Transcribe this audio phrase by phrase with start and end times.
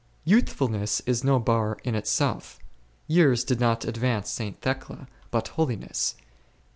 [0.25, 2.57] Youthfulness is no bar in itself;
[3.05, 4.59] years did not ad vance St.
[4.59, 6.15] Thecla, but holiness.